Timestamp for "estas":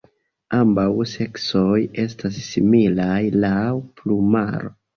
2.05-2.41